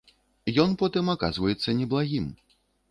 Ён 0.63 0.71
потым 0.83 1.13
аказваецца 1.15 1.79
неблагім. 1.85 2.25